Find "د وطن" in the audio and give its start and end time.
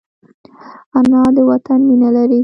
1.35-1.79